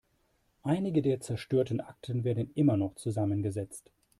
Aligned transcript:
Einige 0.63 1.03
der 1.03 1.19
zerstörten 1.21 1.79
Akten 1.79 2.23
werden 2.23 2.49
immer 2.55 2.75
noch 2.75 2.95
zusammengesetzt. 2.95 3.91